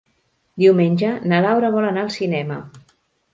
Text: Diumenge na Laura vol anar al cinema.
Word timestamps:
Diumenge 0.61 1.11
na 1.33 1.41
Laura 1.47 1.69
vol 1.77 1.89
anar 1.91 2.03
al 2.07 2.11
cinema. 2.17 2.59